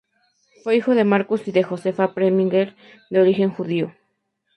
Fue 0.63 0.75
hijo 0.77 0.95
de 0.95 1.03
Markus 1.03 1.47
y 1.47 1.51
de 1.51 1.61
Josefa 1.61 2.15
Preminger, 2.15 2.75
de 3.11 3.19
origen 3.21 3.51
judío. 3.51 3.93